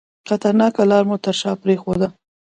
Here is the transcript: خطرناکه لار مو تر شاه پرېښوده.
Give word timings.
خطرناکه 0.27 0.83
لار 0.91 1.03
مو 1.09 1.17
تر 1.23 1.35
شاه 1.41 1.59
پرېښوده. 1.63 2.07